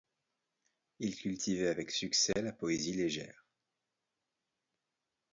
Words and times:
Il 0.97 1.15
cultivait 1.15 1.67
avec 1.67 1.91
succès 1.91 2.33
la 2.37 2.51
poésie 2.51 2.93
légère. 2.95 3.45